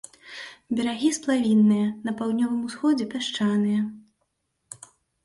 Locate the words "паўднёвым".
2.21-2.63